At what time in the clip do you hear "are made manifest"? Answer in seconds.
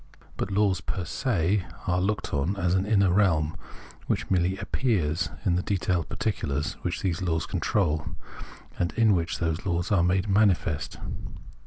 9.91-10.97